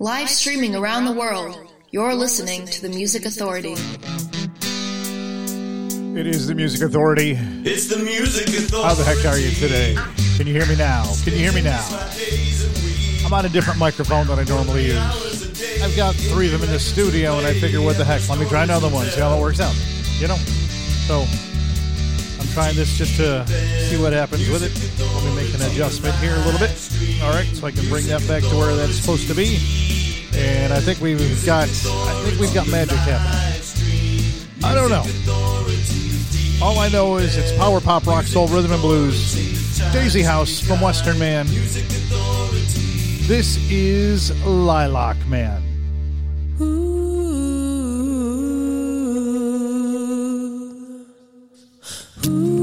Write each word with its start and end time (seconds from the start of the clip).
Live 0.00 0.30
streaming 0.30 0.76
around 0.76 1.06
the 1.06 1.12
world, 1.12 1.58
you're 1.90 2.14
listening 2.14 2.64
to 2.66 2.82
the 2.82 2.88
Music 2.88 3.26
Authority. 3.26 3.72
It 6.16 6.24
is 6.24 6.46
the 6.46 6.54
Music 6.54 6.82
Authority. 6.88 7.36
It's 7.64 7.88
the 7.88 7.98
Music 7.98 8.46
Authority. 8.46 8.88
How 8.88 8.94
the 8.94 9.02
heck 9.02 9.26
are 9.26 9.36
you 9.36 9.50
today? 9.50 9.96
Can 10.36 10.46
you 10.46 10.54
hear 10.54 10.66
me 10.66 10.76
now? 10.76 11.02
Can 11.24 11.32
you 11.32 11.40
hear 11.40 11.52
me 11.52 11.62
now? 11.62 11.84
I'm 13.26 13.34
on 13.34 13.44
a 13.44 13.48
different 13.48 13.80
microphone 13.80 14.28
than 14.28 14.38
I 14.38 14.44
normally 14.44 14.86
use. 14.86 15.82
I've 15.82 15.96
got 15.96 16.14
three 16.14 16.46
of 16.46 16.52
them 16.52 16.62
in 16.62 16.70
the 16.70 16.78
studio, 16.78 17.36
and 17.38 17.44
I 17.44 17.54
figure, 17.54 17.80
what 17.80 17.96
the 17.96 18.04
heck? 18.04 18.28
Let 18.28 18.38
me 18.38 18.46
try 18.48 18.62
another 18.62 18.88
one, 18.88 19.08
see 19.08 19.20
how 19.20 19.36
it 19.36 19.40
works 19.40 19.58
out. 19.58 19.74
You 20.20 20.28
know? 20.28 20.36
So, 21.08 21.26
Trying 22.54 22.74
this 22.74 22.96
just 22.98 23.16
to 23.16 23.46
see 23.88 24.00
what 24.00 24.12
happens 24.12 24.48
with 24.48 24.62
it. 24.62 24.72
Let 25.14 25.24
me 25.24 25.34
make 25.36 25.54
an 25.54 25.62
adjustment 25.70 26.14
here 26.16 26.34
a 26.34 26.38
little 26.40 26.58
bit. 26.58 26.72
All 27.22 27.30
right, 27.30 27.46
so 27.46 27.66
I 27.66 27.70
can 27.70 27.88
bring 27.88 28.06
that 28.06 28.26
back 28.26 28.42
to 28.42 28.56
where 28.56 28.74
that's 28.74 28.96
supposed 28.96 29.28
to 29.28 29.34
be. 29.34 29.56
And 30.34 30.72
I 30.72 30.80
think 30.80 31.00
we've 31.00 31.18
got, 31.46 31.68
I 31.68 32.22
think 32.24 32.40
we've 32.40 32.54
got 32.54 32.68
magic 32.68 32.98
happening. 32.98 34.64
I 34.64 34.74
don't 34.74 34.90
know. 34.90 35.04
All 36.60 36.78
I 36.80 36.88
know 36.88 37.18
is 37.18 37.36
it's 37.36 37.56
power 37.56 37.80
pop, 37.80 38.06
rock, 38.06 38.24
soul, 38.24 38.48
rhythm 38.48 38.72
and 38.72 38.82
blues. 38.82 39.34
Daisy 39.92 40.22
House 40.22 40.60
from 40.60 40.80
Western 40.80 41.18
Man. 41.18 41.46
This 43.26 43.56
is 43.70 44.32
Lilac 44.44 45.16
Man. 45.28 45.67
Saw 52.24 52.57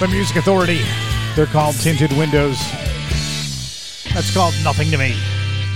The 0.00 0.08
Music 0.08 0.36
Authority. 0.36 0.80
They're 1.36 1.44
called 1.44 1.74
Tinted 1.74 2.10
Windows. 2.14 2.58
That's 4.14 4.32
called 4.32 4.54
Nothing 4.64 4.90
to 4.92 4.96
Me. 4.96 5.14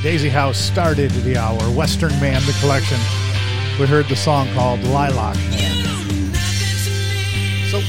Daisy 0.03 0.31
House 0.31 0.57
started 0.57 1.11
the 1.11 1.37
hour. 1.37 1.61
Western 1.73 2.19
Man, 2.21 2.41
the 2.47 2.57
collection. 2.59 2.97
We 3.79 3.87
heard 3.87 4.07
the 4.09 4.17
song 4.17 4.49
called 4.55 4.83
Lilac. 4.85 5.37
So, 7.71 7.83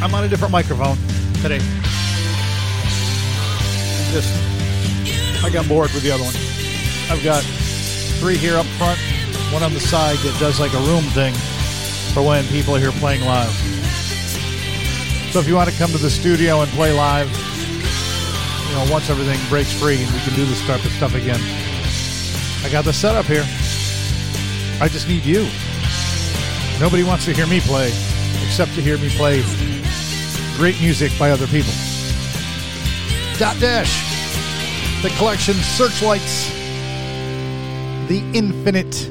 I'm 0.00 0.14
on 0.14 0.22
a 0.22 0.28
different 0.28 0.52
microphone 0.52 0.96
today. 1.42 1.58
Just, 4.12 4.32
I 5.44 5.50
got 5.52 5.66
bored 5.66 5.90
with 5.92 6.04
the 6.04 6.12
other 6.12 6.22
one. 6.22 6.34
I've 7.10 7.24
got 7.24 7.42
three 8.20 8.36
here 8.36 8.56
up 8.58 8.66
front, 8.78 9.00
one 9.52 9.64
on 9.64 9.74
the 9.74 9.80
side 9.80 10.18
that 10.18 10.38
does 10.38 10.60
like 10.60 10.72
a 10.72 10.80
room 10.86 11.02
thing 11.14 11.34
for 12.14 12.22
when 12.22 12.44
people 12.44 12.76
are 12.76 12.78
here 12.78 12.92
playing 12.92 13.22
live. 13.22 13.63
So 15.34 15.40
if 15.40 15.48
you 15.48 15.56
want 15.56 15.68
to 15.68 15.76
come 15.76 15.90
to 15.90 15.98
the 15.98 16.10
studio 16.10 16.60
and 16.60 16.70
play 16.70 16.92
live, 16.92 17.26
you 17.26 18.74
know, 18.76 18.86
once 18.88 19.10
everything 19.10 19.40
breaks 19.48 19.72
free 19.72 20.00
and 20.00 20.08
we 20.12 20.20
can 20.20 20.32
do 20.36 20.44
this 20.44 20.64
type 20.64 20.84
of 20.84 20.92
stuff 20.92 21.16
again, 21.16 21.40
I 22.64 22.68
got 22.70 22.84
the 22.84 22.92
setup 22.92 23.26
here. 23.26 23.42
I 24.80 24.86
just 24.86 25.08
need 25.08 25.24
you. 25.24 25.48
Nobody 26.78 27.02
wants 27.02 27.24
to 27.24 27.32
hear 27.32 27.48
me 27.48 27.58
play 27.58 27.88
except 28.46 28.76
to 28.76 28.80
hear 28.80 28.96
me 28.96 29.08
play 29.08 29.42
great 30.56 30.80
music 30.80 31.10
by 31.18 31.32
other 31.32 31.48
people. 31.48 31.72
Dot 33.36 33.58
Dash, 33.58 34.04
the 35.02 35.08
collection 35.18 35.54
Searchlights, 35.54 36.48
the 38.06 38.22
Infinite. 38.34 39.10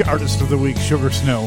Artist 0.00 0.40
of 0.40 0.48
the 0.48 0.56
Week, 0.56 0.78
Sugar 0.78 1.10
Snow. 1.10 1.46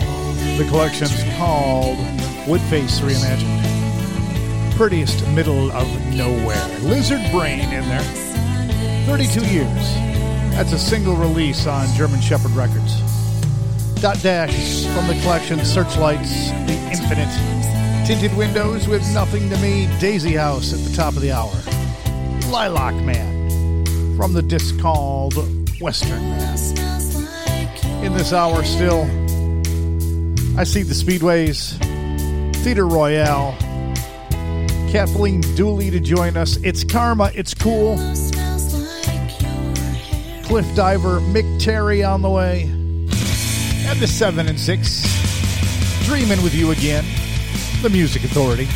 The 0.57 0.65
is 1.01 1.37
called 1.37 1.97
Woodface 2.45 3.01
Reimagined. 3.01 4.75
Prettiest 4.75 5.27
Middle 5.29 5.71
of 5.71 5.87
Nowhere. 6.13 6.67
Lizard 6.81 7.21
Brain 7.31 7.61
in 7.61 7.83
there. 7.89 9.05
32 9.07 9.45
years. 9.47 9.65
That's 10.53 10.73
a 10.73 10.77
single 10.77 11.15
release 11.15 11.65
on 11.65 11.87
German 11.95 12.21
Shepherd 12.21 12.51
Records. 12.51 13.01
Dot 13.99 14.21
Dash 14.21 14.85
from 14.93 15.07
the 15.07 15.19
collection 15.23 15.65
Searchlights, 15.65 16.51
The 16.67 16.77
Infinite. 16.91 18.05
Tinted 18.05 18.37
Windows 18.37 18.87
with 18.87 19.01
Nothing 19.11 19.49
to 19.49 19.57
Me, 19.57 19.89
Daisy 19.99 20.33
House 20.33 20.71
at 20.71 20.79
the 20.87 20.95
top 20.95 21.15
of 21.15 21.21
the 21.21 21.31
hour. 21.31 21.55
Lilac 22.51 22.93
Man 23.03 24.15
from 24.15 24.33
the 24.33 24.43
disc 24.43 24.79
called 24.79 25.33
Western 25.81 26.21
Man 26.21 27.04
in 28.05 28.13
this 28.13 28.33
hour 28.33 28.63
still. 28.63 29.01
I 30.59 30.63
see 30.63 30.83
the 30.83 30.93
Speedways, 30.93 31.73
Theater 32.57 32.85
Royale, 32.85 33.57
Kathleen 34.91 35.41
Dooley 35.55 35.89
to 35.89 35.99
join 35.99 36.37
us. 36.37 36.57
It's 36.57 36.83
Karma, 36.83 37.31
it's 37.33 37.55
cool. 37.55 37.97
Cliff 40.43 40.75
Diver, 40.75 41.19
Mick 41.21 41.59
Terry 41.59 42.03
on 42.03 42.21
the 42.21 42.29
way. 42.29 42.63
And 43.87 43.99
the 43.99 44.07
7 44.07 44.47
and 44.47 44.59
6, 44.59 46.05
dreaming 46.05 46.43
with 46.43 46.53
you 46.53 46.71
again, 46.71 47.05
the 47.81 47.89
Music 47.89 48.23
Authority. 48.23 48.67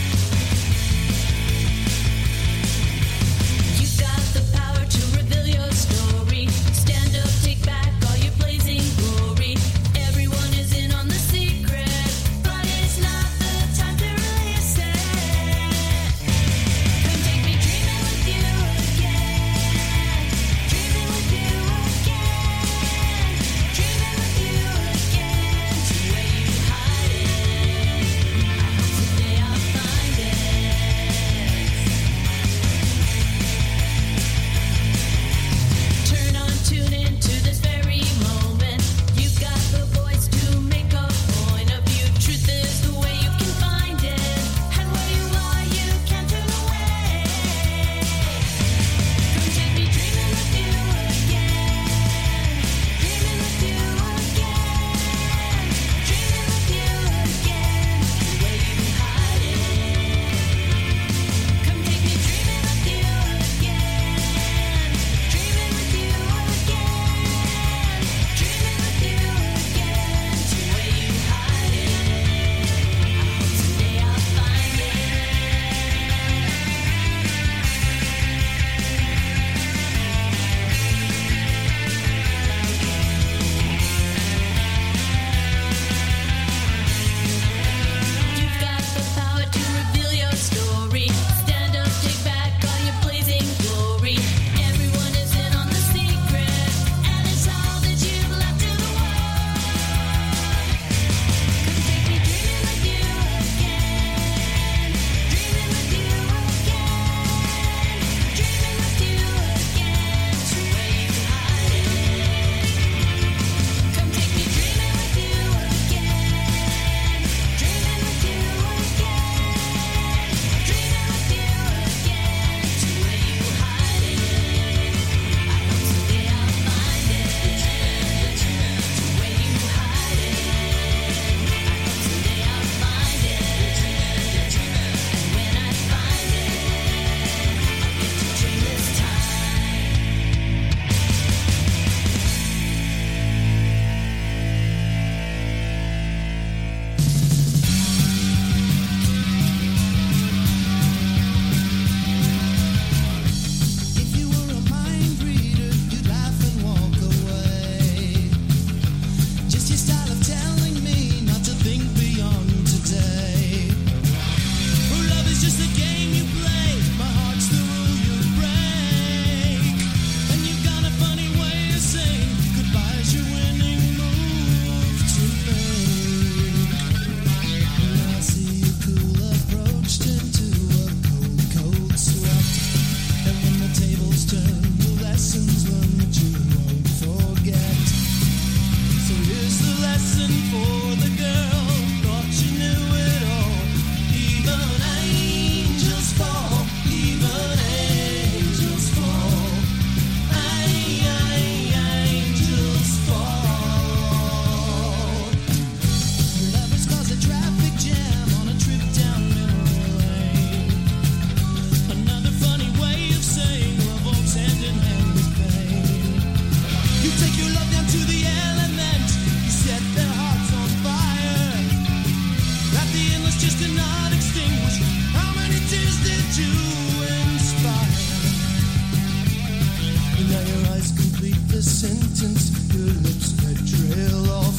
the 231.49 231.61
sentence, 231.61 232.51
your 232.73 232.85
lips 232.85 233.31
that 233.43 233.57
trail 233.67 234.31
off, 234.31 234.57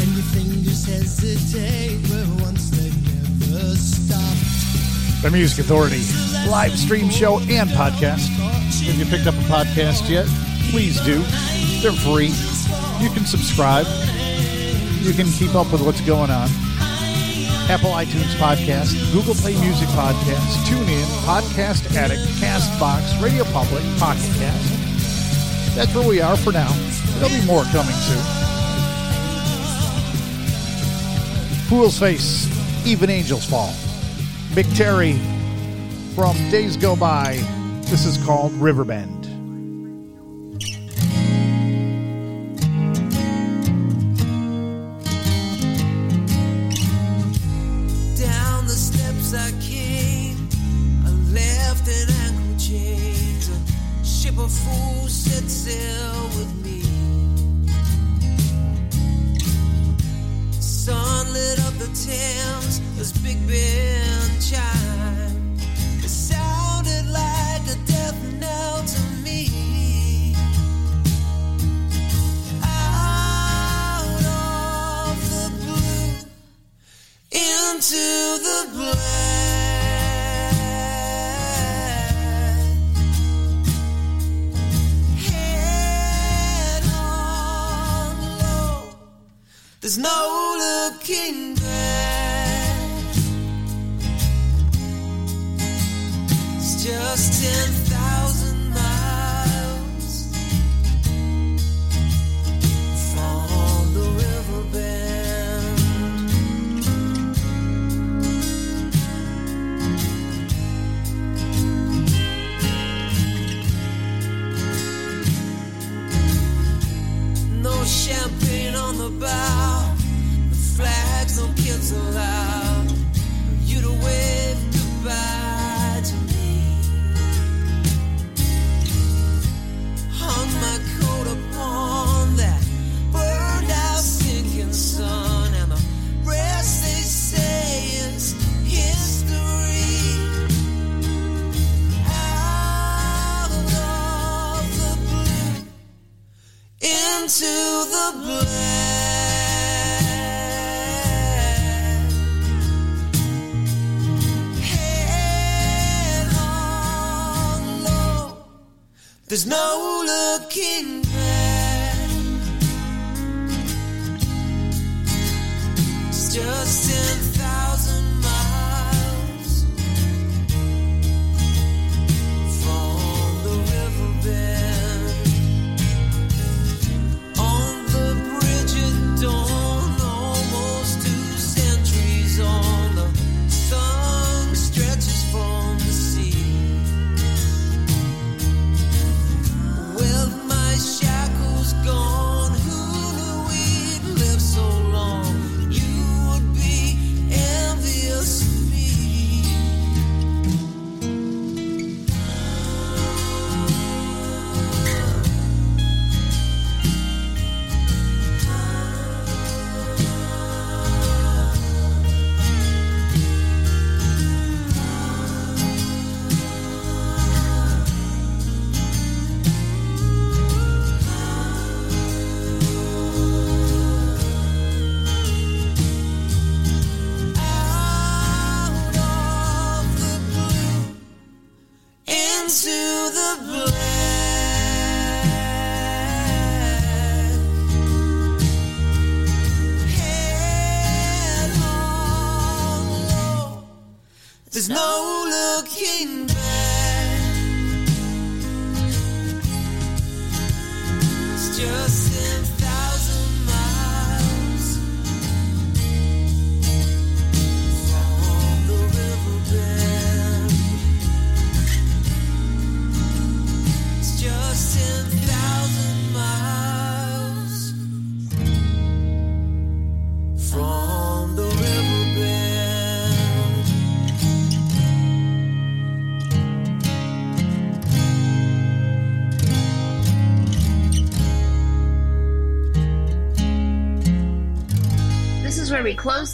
and 0.00 0.08
your 0.14 0.24
fingers 0.34 0.84
hesitate. 0.84 1.90
The 5.22 5.30
Music 5.30 5.58
Authority 5.58 6.00
live 6.48 6.78
stream 6.78 7.10
show 7.10 7.40
and 7.40 7.68
podcast. 7.68 8.26
If 8.88 8.98
you 8.98 9.04
picked 9.04 9.26
up 9.26 9.34
a 9.34 9.52
podcast 9.52 10.08
yet, 10.08 10.26
please 10.70 10.98
do. 11.04 11.18
They're 11.82 11.92
free. 11.92 12.32
You 13.04 13.10
can 13.10 13.26
subscribe. 13.26 13.86
You 15.02 15.12
can 15.12 15.30
keep 15.32 15.54
up 15.54 15.70
with 15.72 15.82
what's 15.84 16.00
going 16.00 16.30
on. 16.30 16.48
Apple 17.68 17.90
iTunes 17.90 18.32
Podcast, 18.36 18.94
Google 19.12 19.34
Play 19.34 19.58
Music 19.60 19.88
Podcast, 19.90 20.56
TuneIn, 20.66 21.04
Podcast 21.24 21.94
Addict, 21.96 22.22
CastBox, 22.40 23.22
Radio 23.22 23.44
Public, 23.52 23.82
Pocket 23.98 24.30
Cast. 24.38 25.74
That's 25.76 25.94
where 25.94 26.06
we 26.08 26.20
are 26.20 26.36
for 26.36 26.52
now. 26.52 26.72
There'll 27.18 27.28
be 27.40 27.46
more 27.46 27.64
coming 27.64 27.94
soon. 27.94 28.22
Fool's 31.68 31.98
Face, 31.98 32.48
Even 32.86 33.10
Angels 33.10 33.48
Fall. 33.48 33.72
Mick 34.50 34.66
Terry 34.76 35.12
from 36.16 36.34
Days 36.50 36.76
Go 36.76 36.96
By. 36.96 37.36
This 37.82 38.04
is 38.04 38.18
called 38.24 38.52
Riverbend. 38.54 39.19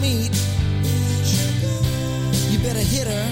meet, 0.00 0.30
you 2.50 2.58
better 2.58 2.78
hit 2.78 3.06
her. 3.06 3.30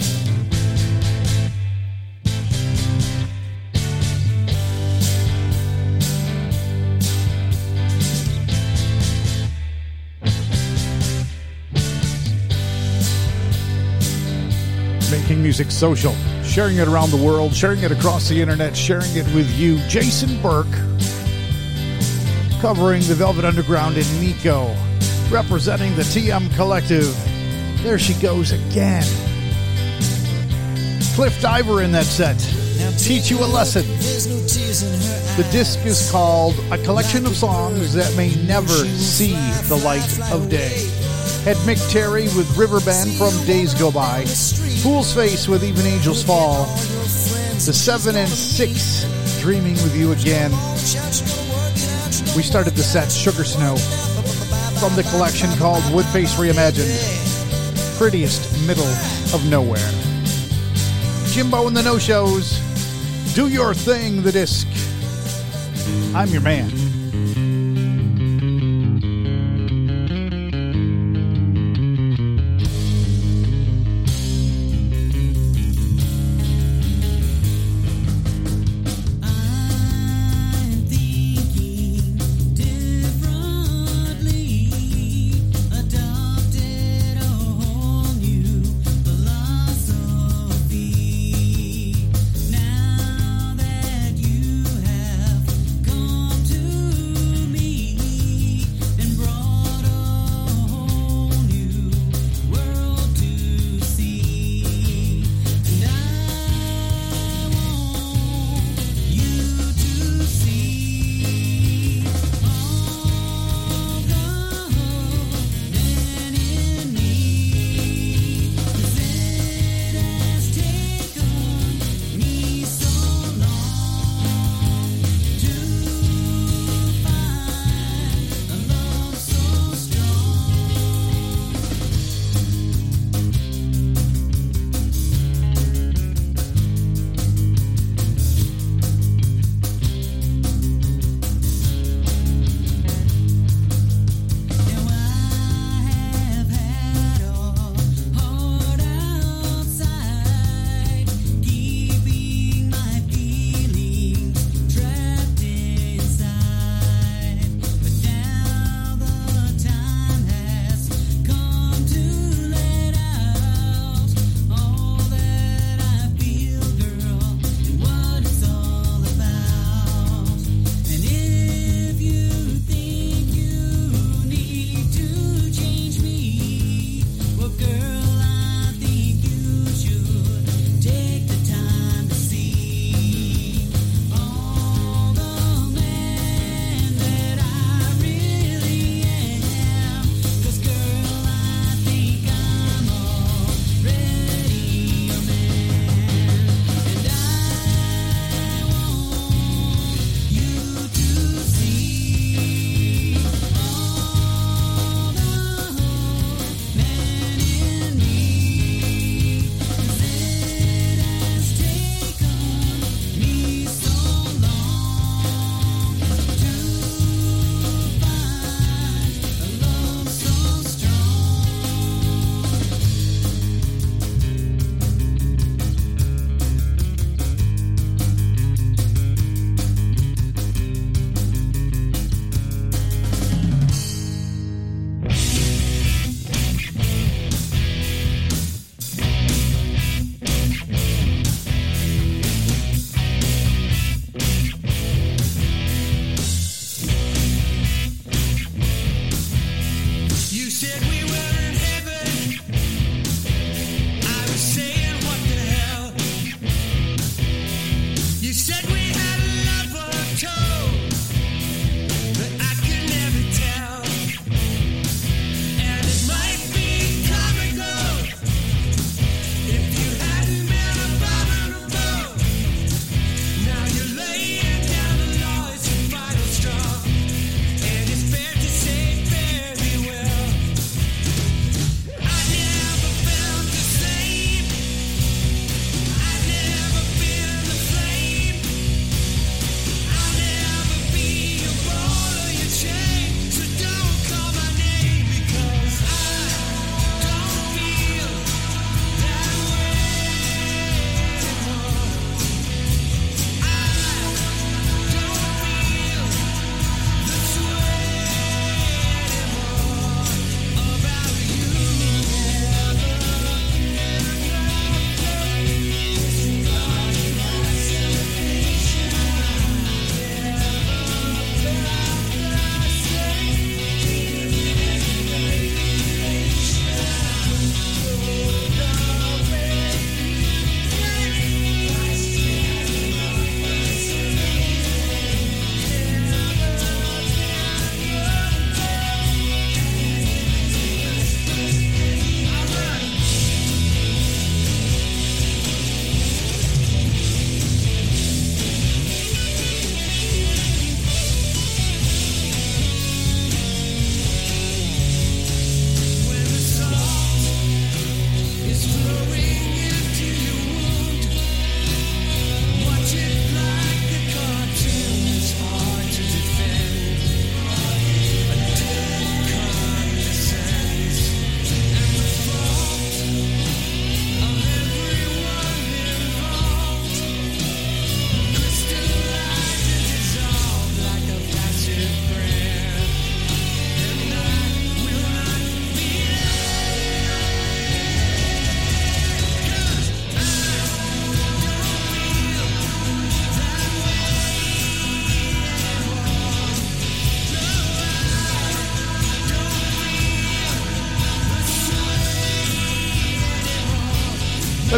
Making 15.11 15.43
music 15.43 15.71
social, 15.71 16.15
sharing 16.43 16.79
it 16.79 16.89
around 16.89 17.11
the 17.11 17.17
world, 17.17 17.55
sharing 17.55 17.81
it 17.81 17.93
across 17.93 18.29
the 18.29 18.41
internet, 18.41 18.77
sharing 18.77 19.15
it 19.15 19.27
with 19.35 19.51
you. 19.59 19.79
Jason 19.89 20.41
Burke 20.41 20.67
covering 22.61 23.03
the 23.03 23.15
Velvet 23.15 23.45
Underground 23.45 23.97
in 23.97 24.21
Nico 24.21 24.75
representing 25.31 25.95
the 25.97 26.03
TM 26.03 26.55
Collective. 26.57 27.15
There 27.83 27.99
she 27.99 28.15
goes 28.15 28.53
again. 28.53 29.05
Cliff 31.15 31.41
Diver 31.41 31.83
in 31.83 31.93
that 31.93 32.07
set. 32.07 32.39
Teach 32.99 33.31
you 33.31 33.39
a 33.39 33.47
lesson. 33.47 33.83
The 35.37 35.49
disc 35.51 35.85
is 35.85 36.11
called 36.11 36.55
A 36.71 36.79
Collection 36.79 37.27
of 37.27 37.37
Songs 37.37 37.93
That 37.95 38.15
May 38.17 38.35
Never 38.47 38.73
See 38.73 39.35
the 39.69 39.81
Light 39.85 40.19
of 40.33 40.49
Day. 40.49 40.89
Had 41.45 41.57
Mick 41.59 41.79
Terry 41.93 42.25
with 42.37 42.57
Riverbend 42.57 43.13
from 43.15 43.31
Days 43.47 43.75
Go 43.75 43.91
By. 43.91 44.25
Fool's 44.83 45.15
Face 45.15 45.49
with 45.49 45.65
Even 45.65 45.87
Angels 45.87 46.23
Fall. 46.23 46.65
The 46.65 47.73
7 47.73 48.17
and 48.17 48.29
6 48.29 49.41
Dreaming 49.41 49.75
with 49.75 49.97
You 49.97 50.13
Again. 50.13 50.51
We 52.35 52.43
started 52.43 52.75
the 52.75 52.83
set 52.83 53.11
Sugar 53.11 53.45
Snow 53.45 53.77
from 54.83 54.97
the 54.97 55.03
collection 55.05 55.49
called 55.59 55.81
Woodface 55.95 56.35
Reimagined. 56.35 56.91
Prettiest 57.99 58.67
Middle 58.67 58.83
of 59.33 59.49
Nowhere. 59.49 59.79
Jimbo 61.27 61.69
and 61.69 61.77
the 61.77 61.85
No 61.85 61.99
Shows. 61.99 62.59
Do 63.33 63.47
your 63.47 63.75
thing, 63.75 64.23
the 64.23 64.33
disc. 64.33 64.67
I'm 66.17 66.31
your 66.31 66.41
man. 66.41 66.92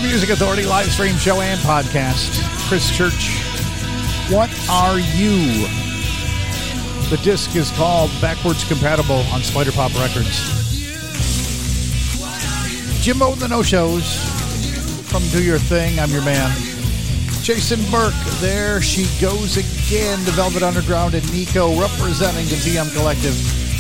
Music 0.04 0.28
Authority 0.30 0.66
live 0.66 0.92
stream 0.92 1.16
show 1.16 1.40
and 1.40 1.58
podcast. 1.60 2.38
Chris 2.68 2.94
Church, 2.94 3.40
what 4.30 4.50
are 4.68 4.98
you? 4.98 5.66
The 7.08 7.18
disc 7.22 7.56
is 7.56 7.70
called 7.72 8.10
Backwards 8.20 8.64
Compatible 8.64 9.24
on 9.32 9.40
SpyderPop 9.40 9.98
Records. 9.98 10.52
Jimbo 13.02 13.32
and 13.32 13.40
the 13.40 13.48
No 13.48 13.62
Shows 13.62 14.20
from 15.10 15.22
Do 15.28 15.42
Your 15.42 15.58
Thing. 15.58 15.98
I'm 15.98 16.10
your 16.10 16.24
man. 16.24 16.54
Jason 17.42 17.80
Burke, 17.90 18.14
there 18.40 18.82
she 18.82 19.04
goes 19.20 19.56
again. 19.56 20.22
The 20.24 20.32
Velvet 20.32 20.62
Underground 20.62 21.14
and 21.14 21.32
Nico 21.32 21.80
representing 21.80 22.44
the 22.46 22.56
DM 22.56 22.92
Collective. 22.94 23.34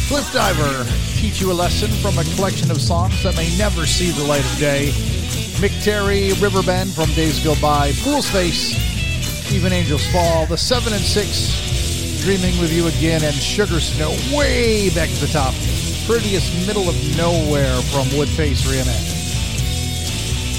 Cliff 0.08 0.32
Diver, 0.32 0.86
teach 1.16 1.40
you 1.40 1.52
a 1.52 1.54
lesson 1.54 1.90
from 2.02 2.18
a 2.18 2.24
collection 2.34 2.70
of 2.70 2.80
songs 2.80 3.22
that 3.22 3.36
may 3.36 3.54
never 3.58 3.86
see 3.86 4.10
the 4.10 4.24
light 4.24 4.44
of 4.44 4.58
day. 4.58 5.13
Mick 5.60 5.82
Terry, 5.82 6.32
Riverbend 6.34 6.92
from 6.92 7.10
Days 7.12 7.42
Go 7.42 7.54
By. 7.60 7.92
Fool's 7.92 8.28
Face, 8.28 8.74
Even 9.52 9.72
Angels 9.72 10.06
Fall. 10.12 10.46
The 10.46 10.56
7 10.56 10.92
and 10.92 11.02
6, 11.02 12.22
Dreaming 12.22 12.58
with 12.60 12.72
You 12.72 12.88
Again. 12.88 13.22
And 13.22 13.34
Sugar 13.34 13.80
Snow, 13.80 14.10
way 14.36 14.90
back 14.90 15.08
to 15.08 15.20
the 15.20 15.32
top. 15.32 15.54
Prettiest 16.06 16.66
middle 16.66 16.88
of 16.88 17.16
nowhere 17.16 17.74
from 17.92 18.06
Woodface 18.08 18.68
Reenact. 18.70 19.14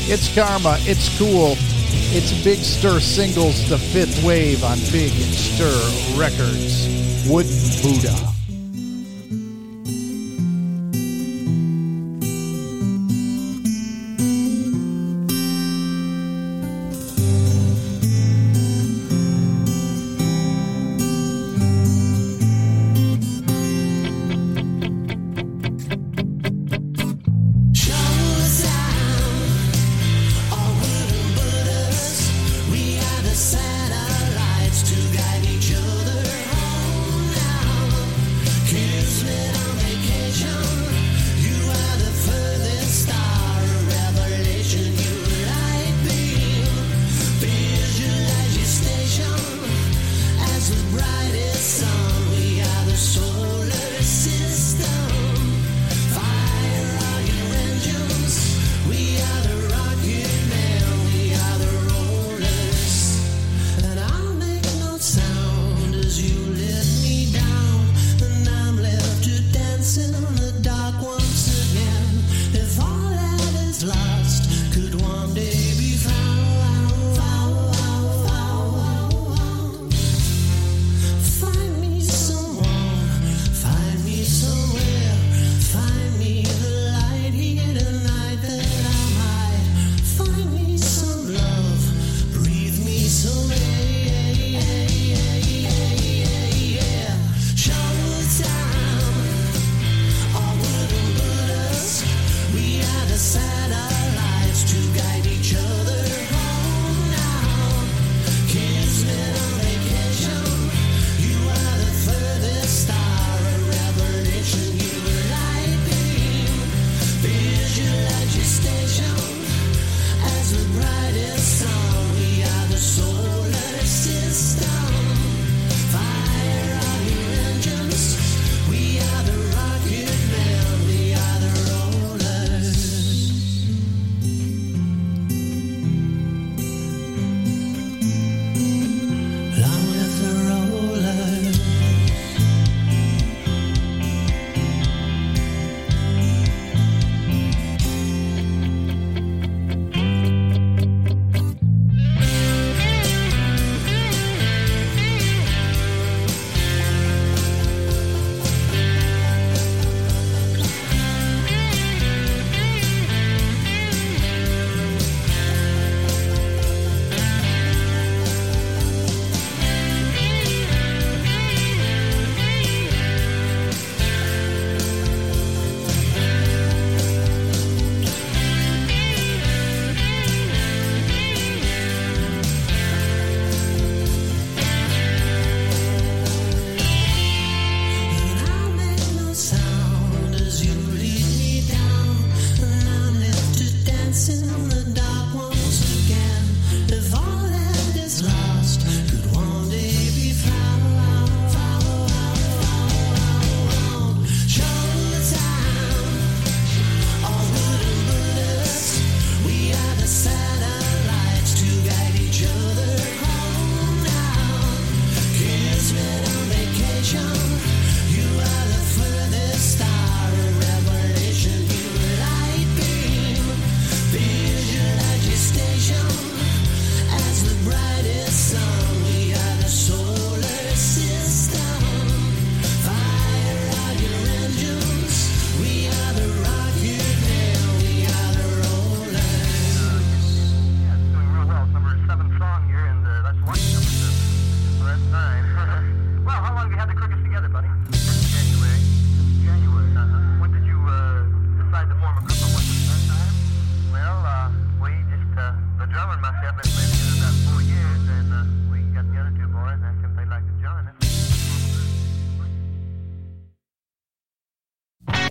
It's 0.07 0.33
Karma, 0.33 0.77
it's 0.81 1.09
cool. 1.17 1.55
It's 2.13 2.31
Big 2.43 2.59
Stir 2.59 2.99
Singles, 2.99 3.67
the 3.69 3.77
fifth 3.77 4.23
wave 4.23 4.63
on 4.63 4.77
Big 4.91 5.11
Stir 5.11 5.75
Records. 6.17 6.87
Wooden 7.27 7.51
Buddha. 7.81 8.34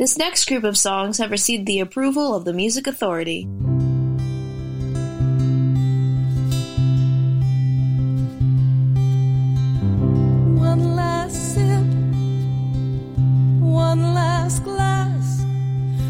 This 0.04 0.18
next 0.18 0.44
group 0.48 0.64
of 0.64 0.76
songs 0.76 1.16
have 1.16 1.30
received 1.30 1.64
the 1.64 1.80
approval 1.80 2.34
of 2.34 2.44
the 2.44 2.52
Music 2.52 2.86
Authority. 2.86 3.44
One 10.60 10.94
last 10.94 11.54
sip, 11.54 11.86
one 13.62 14.12
last 14.12 14.62
glass, 14.62 15.42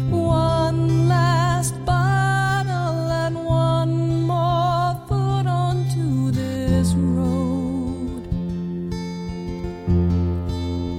one 0.09 1.07
last 1.07 1.73
bottle, 1.85 3.11
and 3.23 3.45
one 3.45 4.23
more 4.23 4.99
foot 5.07 5.47
onto 5.47 6.31
this 6.31 6.93
road. 6.95 8.27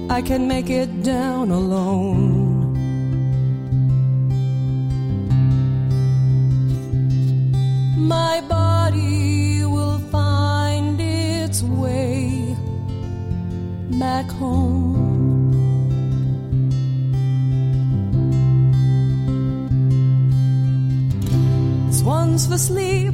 I 0.09 0.23
can 0.23 0.47
make 0.47 0.71
it 0.71 1.03
down 1.03 1.51
alone. 1.51 2.26
Home. 14.39 15.51
This 21.87 22.01
one's 22.03 22.47
for 22.47 22.57
sleep, 22.57 23.13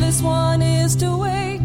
this 0.00 0.20
one 0.20 0.62
is 0.62 0.96
to 0.96 1.16
wake, 1.16 1.55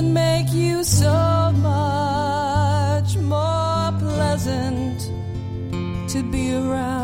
and 0.00 0.14
make 0.14 0.50
you 0.50 0.82
so 0.82 1.52
much 1.56 3.16
more 3.18 3.92
pleasant 3.98 4.98
to 6.08 6.22
be 6.32 6.54
around. 6.54 6.99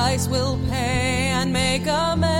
Sacrifice 0.00 0.28
will 0.28 0.58
pay 0.68 1.30
and 1.34 1.52
make 1.52 1.82
amends. 1.86 2.39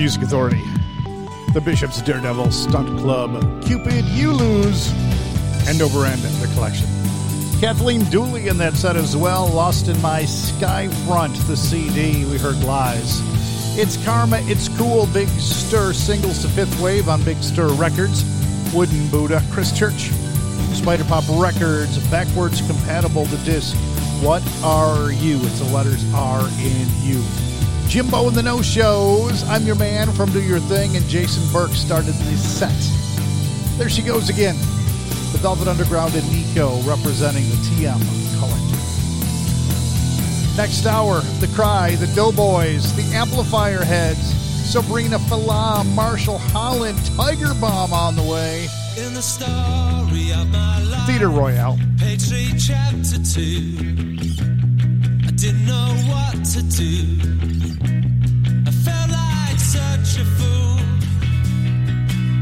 Music 0.00 0.22
Authority. 0.22 0.62
The 1.52 1.60
Bishop's 1.62 2.00
Daredevil 2.00 2.52
Stunt 2.52 2.98
Club. 3.00 3.62
Cupid, 3.62 4.02
You 4.06 4.32
Lose. 4.32 4.90
End 5.68 5.82
over 5.82 6.06
end, 6.06 6.22
the 6.22 6.50
collection. 6.54 6.86
Kathleen 7.60 8.04
Dooley 8.04 8.48
in 8.48 8.56
that 8.56 8.76
set 8.76 8.96
as 8.96 9.14
well. 9.14 9.46
Lost 9.48 9.88
in 9.88 10.00
My 10.00 10.22
Skyfront, 10.22 11.46
the 11.46 11.54
CD. 11.54 12.24
We 12.24 12.38
heard 12.38 12.58
Lies. 12.64 13.20
It's 13.78 14.02
Karma, 14.02 14.38
It's 14.44 14.70
Cool, 14.78 15.06
Big 15.08 15.28
Stir 15.28 15.92
singles 15.92 16.40
to 16.40 16.48
Fifth 16.48 16.80
Wave 16.80 17.10
on 17.10 17.22
Big 17.22 17.36
Stir 17.42 17.68
Records. 17.74 18.24
Wooden 18.72 19.06
Buddha, 19.08 19.42
Chris 19.50 19.70
Church. 19.70 20.08
SpyderPop 20.72 21.28
Records, 21.38 21.98
backwards 22.08 22.66
compatible 22.66 23.26
to 23.26 23.36
disc. 23.44 23.76
What 24.22 24.42
are 24.64 25.12
you? 25.12 25.36
It's 25.42 25.58
the 25.58 25.66
letters 25.66 26.02
R 26.14 26.40
in 26.40 26.88
U. 27.02 27.22
Jimbo 27.90 28.28
and 28.28 28.36
the 28.36 28.42
No 28.44 28.62
Shows. 28.62 29.42
I'm 29.48 29.66
your 29.66 29.74
man 29.74 30.12
from 30.12 30.30
Do 30.30 30.40
Your 30.40 30.60
Thing, 30.60 30.96
and 30.96 31.04
Jason 31.08 31.42
Burke 31.52 31.72
started 31.72 32.14
the 32.14 32.36
set. 32.36 32.70
There 33.78 33.88
she 33.88 34.00
goes 34.02 34.28
again. 34.28 34.54
The 35.32 35.38
Velvet 35.38 35.66
Underground 35.66 36.14
and 36.14 36.24
Nico 36.30 36.80
representing 36.82 37.42
the 37.50 37.56
TM 37.56 37.98
Collective. 38.38 38.78
Next 40.56 40.86
hour, 40.86 41.22
The 41.40 41.48
Cry, 41.48 41.96
The 41.96 42.06
Doughboys, 42.14 42.94
The 42.94 43.16
Amplifier 43.16 43.82
Heads, 43.82 44.20
Sabrina 44.70 45.18
Falah, 45.18 45.84
Marshall 45.92 46.38
Holland, 46.38 46.96
Tiger 47.16 47.54
Bomb 47.60 47.92
on 47.92 48.14
the 48.14 48.22
way, 48.22 48.68
In 48.98 49.14
the 49.14 49.20
story 49.20 50.30
of 50.30 50.48
my 50.52 50.80
life, 50.84 51.08
Theater 51.08 51.28
Royale. 51.28 51.76
page 51.98 52.22
three, 52.28 52.52
chapter 52.56 53.18
two. 53.24 54.49
Didn't 55.40 55.64
know 55.64 55.94
what 56.12 56.44
to 56.52 56.62
do. 56.64 57.16
I 58.66 58.70
felt 58.84 59.10
like 59.10 59.58
such 59.58 60.20
a 60.20 60.24
fool. 60.36 60.76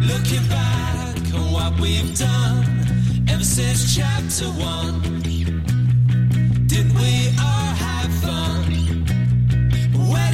Looking 0.03 0.45
back 0.49 1.17
on 1.33 1.53
what 1.53 1.79
we've 1.81 2.19
done 2.19 2.65
ever 3.29 3.45
since 3.45 3.95
chapter 3.95 4.47
one. 4.47 5.01
Didn't 6.67 6.95
we 6.95 7.29
all 7.39 7.73
have 7.87 8.13
fun? 8.15 8.65
Where 10.11 10.33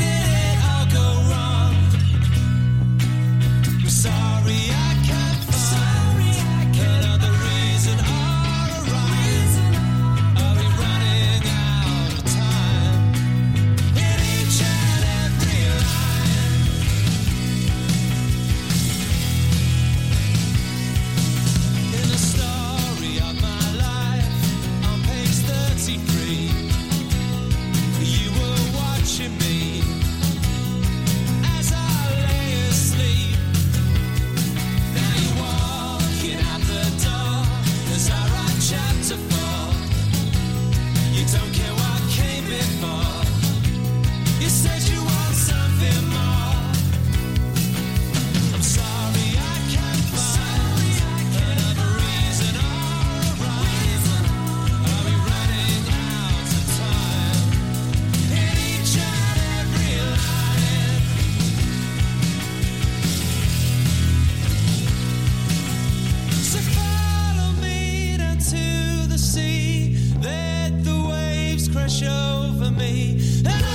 crash 71.75 72.05
over 72.05 72.71
me. 72.71 73.74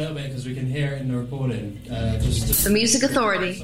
Little 0.00 0.14
bit 0.14 0.28
because 0.28 0.46
we 0.46 0.54
can 0.54 0.66
hear 0.66 0.92
it 0.92 1.02
in 1.02 1.08
the 1.12 1.18
recording. 1.18 1.80
Uh, 1.90 2.18
The 2.18 2.70
Music 2.72 3.02
Authority. 3.02 3.62